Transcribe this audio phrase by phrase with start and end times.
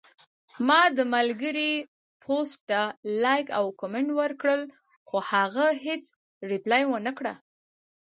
[0.67, 1.73] ما د ملګري
[2.23, 2.81] پوسټ ته
[3.23, 4.61] لایک او کمنټ ورکړل،
[5.07, 6.03] خو هغه هیڅ
[6.51, 7.33] ریپلی ونکړه